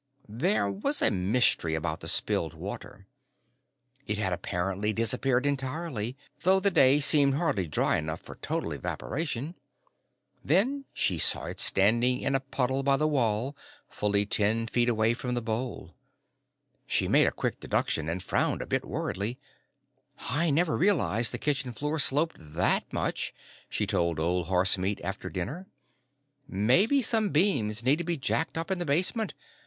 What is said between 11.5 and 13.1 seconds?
standing in a puddle by the